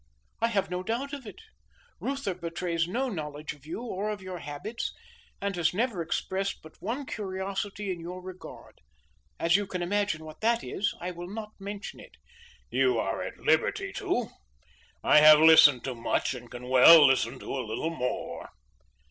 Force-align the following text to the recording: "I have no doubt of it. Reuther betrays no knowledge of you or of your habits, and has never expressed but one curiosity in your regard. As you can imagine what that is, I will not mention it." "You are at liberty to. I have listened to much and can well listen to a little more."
"I 0.39 0.47
have 0.47 0.71
no 0.71 0.81
doubt 0.81 1.13
of 1.13 1.27
it. 1.27 1.39
Reuther 1.99 2.33
betrays 2.33 2.87
no 2.87 3.07
knowledge 3.07 3.53
of 3.53 3.67
you 3.67 3.83
or 3.83 4.09
of 4.09 4.19
your 4.19 4.39
habits, 4.39 4.91
and 5.39 5.55
has 5.55 5.75
never 5.75 6.01
expressed 6.01 6.63
but 6.63 6.81
one 6.81 7.05
curiosity 7.05 7.91
in 7.91 7.99
your 7.99 8.19
regard. 8.19 8.81
As 9.39 9.55
you 9.55 9.67
can 9.67 9.83
imagine 9.83 10.25
what 10.25 10.41
that 10.41 10.63
is, 10.63 10.95
I 10.99 11.11
will 11.11 11.29
not 11.29 11.51
mention 11.59 11.99
it." 11.99 12.15
"You 12.71 12.97
are 12.97 13.21
at 13.21 13.37
liberty 13.37 13.93
to. 13.97 14.31
I 15.03 15.19
have 15.19 15.37
listened 15.39 15.83
to 15.83 15.93
much 15.93 16.33
and 16.33 16.49
can 16.49 16.67
well 16.67 17.05
listen 17.05 17.37
to 17.37 17.55
a 17.59 17.61
little 17.63 17.91
more." 17.91 18.49